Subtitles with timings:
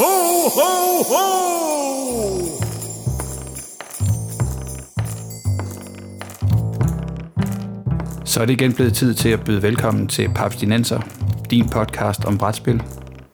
[0.00, 0.04] Ho,
[0.56, 1.26] ho, ho!
[8.24, 11.00] Så er det igen blevet tid til at byde velkommen til Paps Dinenser,
[11.50, 12.82] din podcast om brætspil.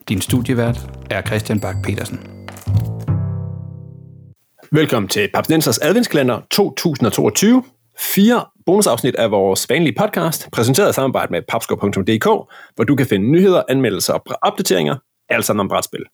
[0.09, 2.19] Din studievært er Christian Bak petersen
[4.71, 7.63] Velkommen til Papsnensers adventskalender 2022.
[7.99, 12.25] Fire bonusafsnit af vores vanlige podcast, præsenteret i samarbejde med papskov.dk,
[12.75, 14.95] hvor du kan finde nyheder, anmeldelser og opdateringer,
[15.29, 16.05] alt sammen om brætspil.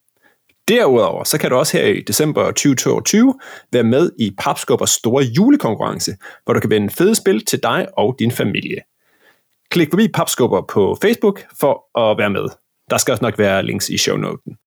[0.72, 3.34] Derudover så kan du også her i december 2022
[3.72, 8.16] være med i Papskubbers store julekonkurrence, hvor du kan vinde fede spil til dig og
[8.20, 8.78] din familie.
[9.70, 12.46] Klik forbi Papskubber på Facebook for at være med.
[12.90, 14.58] Der skal også nok være links i shownoten.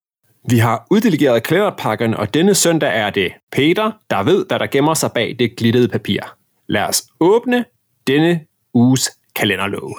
[0.50, 4.94] Vi har uddelegeret klæderpakkerne, og denne søndag er det Peter, der ved, hvad der gemmer
[4.94, 6.20] sig bag det glittede papir.
[6.68, 7.64] Lad os åbne
[8.06, 8.40] denne
[8.74, 9.94] uges kalenderlåge.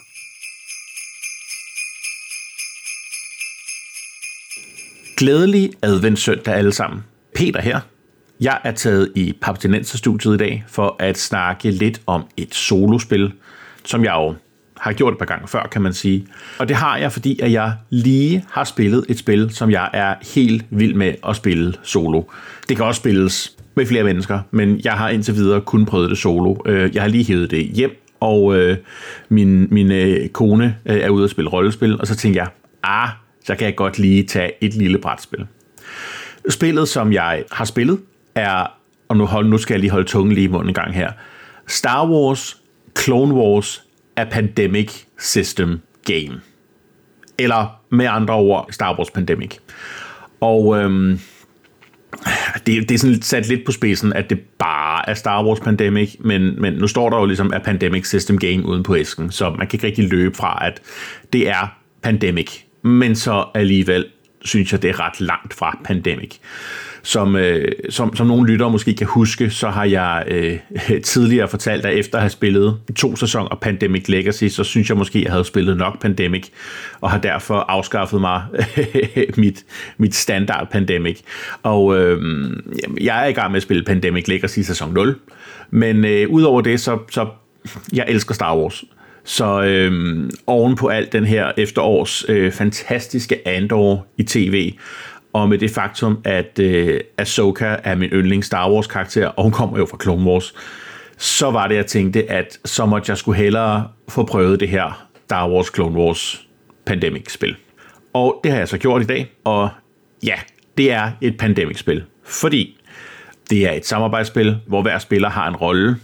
[5.18, 7.04] Glædelig adventssøndag alle sammen.
[7.36, 7.80] Peter her.
[8.42, 13.34] Jeg er taget i Paptinenser-studiet i dag for at snakke lidt om et solospil,
[13.86, 14.36] som jeg jo
[14.78, 16.28] har gjort et par gange før, kan man sige.
[16.59, 20.16] Og det har jeg, fordi at jeg lige har spillet et spil, som jeg er
[20.36, 22.22] helt vild med at spille solo.
[22.70, 26.17] Det kan også spilles med flere mennesker, men jeg har indtil videre kun prøvet det
[26.17, 26.56] solo.
[26.66, 28.78] Øh, jeg har lige hævet det hjem, og øh,
[29.30, 32.50] min, min øh, kone er ude at spille rollespil, og så tænker jeg,
[32.84, 33.09] ah,
[33.46, 35.48] så kan jeg godt lige tage et lille brætspil.
[36.50, 38.00] Spillet, som jeg har spillet,
[38.36, 38.66] er,
[39.08, 41.12] og nu, hold, nu skal jeg lige holde tungen lige i munden en gang her,
[41.68, 42.62] Star Wars
[43.00, 43.84] Clone Wars
[44.16, 46.42] A Pandemic System Game.
[47.38, 49.58] Eller med andre ord, Star Wars Pandemic.
[50.42, 51.20] Og øhm,
[52.66, 56.16] det, det er sådan sat lidt på spidsen, at det bare er Star Wars Pandemic,
[56.20, 59.50] men, men nu står der jo ligesom A Pandemic System Game uden på æsken, så
[59.50, 60.82] man kan ikke rigtig løbe fra, at
[61.34, 64.05] det er Pandemic men så alligevel
[64.41, 66.38] synes jeg, det er ret langt fra Pandemic.
[67.03, 70.59] Som, øh, som, som nogle lyttere måske kan huske, så har jeg øh,
[71.03, 75.20] tidligere fortalt, at efter at have spillet to sæsoner Pandemic Legacy, så synes jeg måske,
[75.20, 76.49] at jeg havde spillet nok Pandemic,
[77.02, 78.43] og har derfor afskaffet mig
[79.37, 79.65] mit,
[79.98, 81.20] mit standard Pandemic.
[81.64, 82.21] Og øh,
[83.02, 85.20] jeg er i gang med at spille Pandemic Legacy sæson 0,
[85.70, 87.27] men øh, udover det, så, så
[87.93, 88.83] jeg elsker Star Wars.
[89.25, 94.73] Så øh, oven på alt den her efterårs øh, fantastiske Andor i tv,
[95.33, 99.52] og med det faktum, at øh, Ahsoka er min yndlings Star Wars karakter, og hun
[99.52, 100.53] kommer jo fra Clone Wars,
[101.17, 105.08] så var det, jeg tænkte, at så måtte jeg skulle hellere få prøvet det her
[105.25, 106.47] Star Wars Clone Wars
[106.86, 107.55] Pandemic-spil.
[108.13, 109.69] Og det har jeg så gjort i dag, og
[110.23, 110.36] ja,
[110.77, 112.77] det er et Pandemic-spil, fordi
[113.49, 115.95] det er et samarbejdsspil, hvor hver spiller har en rolle,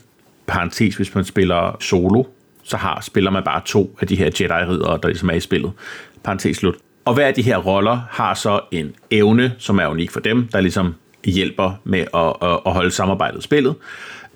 [0.48, 2.24] parentes hvis man spiller solo,
[2.64, 5.72] så har, spiller man bare to af de her Jedi-ridere, der ligesom er i spillet.
[6.24, 6.76] Parenthes slut.
[7.06, 10.48] Og hver af de her roller har så en evne, som er unik for dem,
[10.48, 10.96] der ligesom
[11.26, 13.76] hjælper med at, at, at holde samarbejdet i spillet.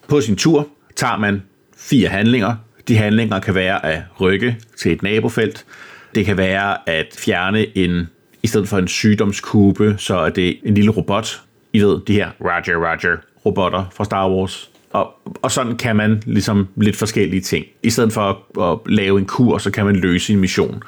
[0.07, 1.43] På sin tur tager man
[1.77, 2.55] fire handlinger.
[2.87, 5.65] De handlinger kan være at rykke til et nabofelt.
[6.15, 8.09] Det kan være at fjerne en,
[8.43, 11.41] i stedet for en sygdomskube, så er det en lille robot.
[11.73, 14.69] I ved, de her Roger Roger robotter fra Star Wars.
[14.95, 17.65] Og, og sådan kan man ligesom lidt forskellige ting.
[17.83, 20.83] I stedet for at, at lave en kur, så kan man løse en mission.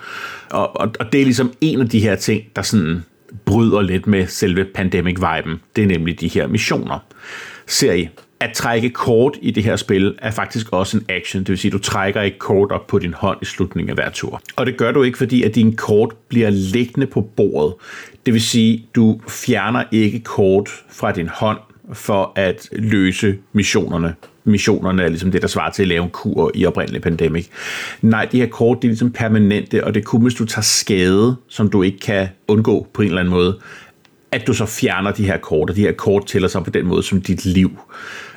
[0.49, 3.03] Og, og, og det er ligesom en af de her ting, der sådan
[3.45, 5.61] bryder lidt med selve pandemic-viben.
[5.75, 6.99] Det er nemlig de her missioner.
[7.67, 8.09] Serie.
[8.39, 11.69] At trække kort i det her spil er faktisk også en action, det vil sige,
[11.69, 14.41] at du trækker et kort op på din hånd i slutningen af hver tur.
[14.55, 17.73] Og det gør du ikke, fordi at din kort bliver liggende på bordet.
[18.25, 21.59] Det vil sige, du fjerner ikke kort fra din hånd,
[21.93, 24.15] for at løse missionerne.
[24.43, 27.47] Missionerne er ligesom det, der svarer til at lave en kur i oprindelig pandemic.
[28.01, 31.35] Nej, de her kort, de er ligesom permanente, og det kunne, hvis du tager skade,
[31.47, 33.59] som du ikke kan undgå på en eller anden måde,
[34.31, 36.85] at du så fjerner de her kort, og de her kort tæller sig på den
[36.85, 37.79] måde som dit liv.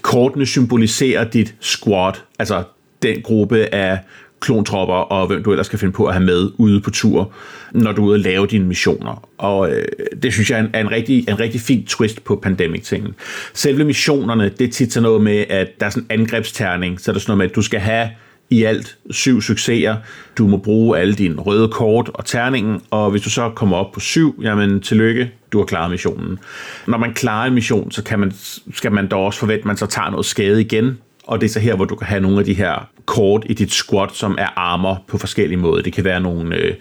[0.03, 2.63] Kortene symboliserer dit squad, altså
[3.03, 3.99] den gruppe af
[4.41, 7.33] klontropper og hvem du ellers skal finde på at have med ude på tur,
[7.73, 9.29] når du er ude og lave dine missioner.
[9.39, 9.85] Og øh,
[10.23, 13.15] det synes jeg er en, er en, rigtig, en rigtig fin twist på pandemic-tingen.
[13.55, 17.11] Selve missionerne, det er tit sådan noget med, at der er sådan en angrebsterning, så
[17.11, 18.09] er der sådan noget med, at du skal have
[18.51, 19.97] i alt syv succeser.
[20.39, 23.93] Du må bruge alle dine røde kort og terningen, og hvis du så kommer op
[23.93, 26.39] på syv, jamen tillykke, du har klaret missionen.
[26.87, 28.33] Når man klarer en mission, så kan man,
[28.75, 30.99] skal man da også forvente, at man så tager noget skade igen,
[31.31, 33.55] og det er så her, hvor du kan have nogle af de her kort i
[33.55, 35.83] dit squad, som er armer på forskellige måder.
[35.83, 36.75] Det kan være nogle, øh,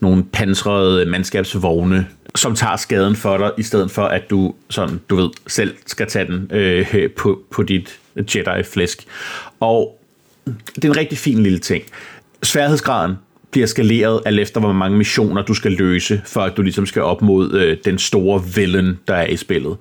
[0.00, 5.16] nogle pansrede mandskabsvogne, som tager skaden for dig, i stedet for at du, sådan, du
[5.16, 9.04] ved, selv skal tage den øh, på, på dit Jedi-flæsk.
[9.60, 9.98] Og
[10.74, 11.84] det er en rigtig fin lille ting.
[12.42, 13.14] Sværhedsgraden
[13.50, 17.02] bliver skaleret alt efter, hvor mange missioner du skal løse, for at du ligesom skal
[17.02, 19.76] op mod øh, den store villain, der er i spillet.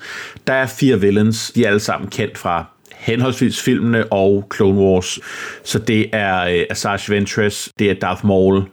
[0.47, 2.74] Der er fire villains, de er alle sammen kendt fra
[3.05, 5.19] henholdsvis filmene og Clone Wars.
[5.63, 8.63] Så det er øh, Asajj Ventress, det er Darth Maul,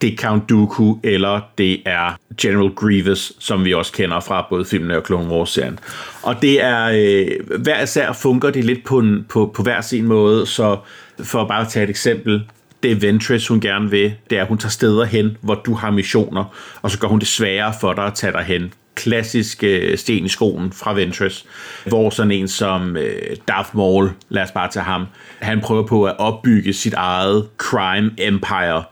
[0.00, 4.64] det er Count Dooku, eller det er General Grievous, som vi også kender fra både
[4.64, 5.78] filmene og Clone Wars-serien.
[6.22, 10.04] Og det er, øh, hver især fungerer det lidt på, en, på, på hver sin
[10.04, 10.76] måde, så
[11.24, 12.42] for at bare tage et eksempel,
[12.82, 15.90] det Ventress, hun gerne vil, det er, at hun tager steder hen, hvor du har
[15.90, 16.44] missioner,
[16.82, 18.72] og så gør hun det sværere for dig at tage dig hen.
[18.94, 21.46] Klassisk øh, sten i skoen fra Ventress,
[21.86, 25.06] hvor sådan en som øh, Darth Maul, lad os bare tage ham,
[25.40, 28.82] han prøver på at opbygge sit eget crime empire,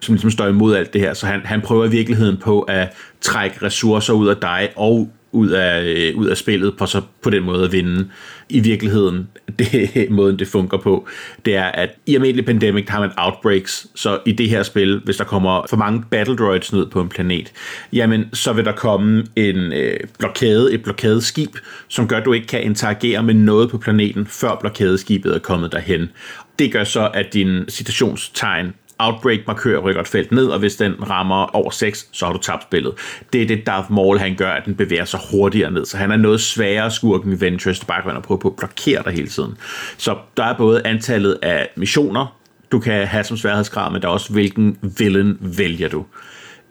[0.00, 1.14] som ligesom står imod alt det her.
[1.14, 5.48] Så han, han prøver i virkeligheden på at trække ressourcer ud af dig og ud
[5.48, 8.08] af, øh, ud af spillet, på, så på den måde at vinde.
[8.48, 9.28] I virkeligheden,
[9.58, 11.08] det måden det fungerer på,
[11.44, 15.16] det er, at i almindelig pandemic har man outbreaks, så i det her spil, hvis
[15.16, 17.52] der kommer for mange battle droids ned på en planet,
[17.92, 21.56] jamen så vil der komme en øh, blokade, et blokadeskib,
[21.88, 25.72] som gør, at du ikke kan interagere med noget på planeten, før blokadeskibet er kommet
[25.72, 26.10] derhen.
[26.58, 31.56] Det gør så, at din citationstegn Outbreak-markør rykker et felt ned, og hvis den rammer
[31.56, 32.92] over 6, så har du tabt spillet.
[33.32, 36.10] Det er det, Darth Maul han gør, at den bevæger sig hurtigere ned, så han
[36.10, 39.28] er noget sværere skurken i Ventress, der bare går prøve på at blokere dig hele
[39.28, 39.56] tiden.
[39.96, 42.36] Så der er både antallet af missioner,
[42.72, 46.06] du kan have som sværhedsgrad, men der er også, hvilken villain vælger du.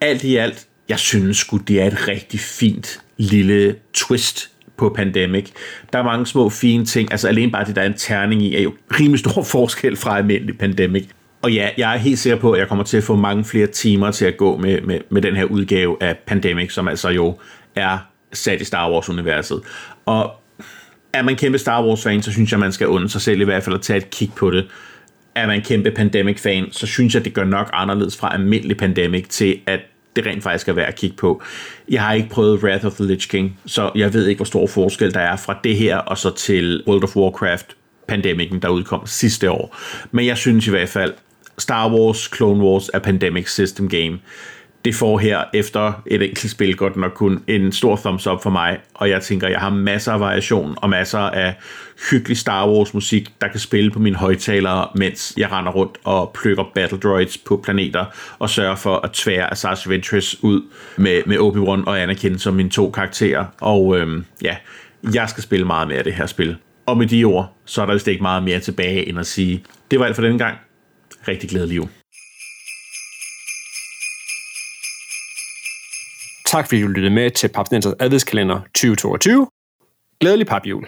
[0.01, 5.49] Alt i alt, jeg synes sgu, det er et rigtig fint lille twist på Pandemic.
[5.93, 8.55] Der er mange små fine ting, altså alene bare det, der er en terning i,
[8.55, 11.07] er jo rimelig stor forskel fra almindelig Pandemic.
[11.41, 13.67] Og ja, jeg er helt sikker på, at jeg kommer til at få mange flere
[13.67, 17.37] timer til at gå med, med, med den her udgave af Pandemic, som altså jo
[17.75, 17.97] er
[18.33, 19.61] sat i Star Wars-universet.
[20.05, 20.31] Og
[21.13, 23.63] er man kæmpe Star Wars-fan, så synes jeg, man skal unde sig selv i hvert
[23.63, 24.67] fald at tage et kig på det.
[25.35, 29.59] Er man kæmpe Pandemic-fan, så synes jeg, det gør nok anderledes fra almindelig Pandemic til,
[29.67, 29.79] at
[30.15, 31.41] det rent faktisk er værd at kigge på.
[31.89, 34.67] Jeg har ikke prøvet Wrath of the Lich King, så jeg ved ikke, hvor stor
[34.67, 37.75] forskel der er fra det her og så til World of Warcraft
[38.07, 39.77] Pandemicen, der udkom sidste år.
[40.11, 41.13] Men jeg synes i hvert fald,
[41.59, 44.19] Star Wars Clone Wars a Pandemic System Game.
[44.85, 48.49] Det får her efter et enkelt spil godt nok kun en stor thumbs up for
[48.49, 51.55] mig, og jeg tænker, jeg har masser af variation og masser af
[52.11, 56.31] hyggelig Star Wars musik, der kan spille på mine højtalere, mens jeg render rundt og
[56.41, 58.05] plukker battle droids på planeter
[58.39, 60.61] og sørger for at tvære Asajj Ventress ud
[60.97, 63.45] med, med Obi-Wan og Anakin som mine to karakterer.
[63.61, 64.55] Og øhm, ja,
[65.13, 66.55] jeg skal spille meget mere af det her spil.
[66.85, 69.63] Og med de ord, så er der vist ikke meget mere tilbage end at sige,
[69.91, 70.57] det var alt for denne gang
[71.27, 71.89] rigtig glædelig jul.
[76.45, 79.47] Tak fordi du lyttede med til Papsnensers adventskalender 2022.
[80.19, 80.87] Glædelig papjul.